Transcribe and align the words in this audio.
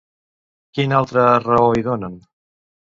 Quina 0.79 0.97
altra 1.01 1.27
raó 1.45 1.71
hi 1.77 1.89
donen? 1.93 2.21